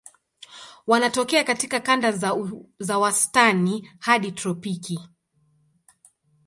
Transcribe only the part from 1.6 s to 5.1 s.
kanda za wastani hadi tropiki.